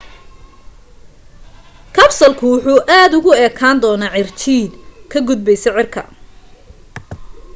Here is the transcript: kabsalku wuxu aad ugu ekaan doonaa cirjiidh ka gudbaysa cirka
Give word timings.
kabsalku 1.95 2.43
wuxu 2.51 2.73
aad 2.99 3.11
ugu 3.19 3.31
ekaan 3.47 3.77
doonaa 3.83 4.15
cirjiidh 4.17 4.73
ka 5.11 5.17
gudbaysa 5.27 5.69
cirka 5.77 6.01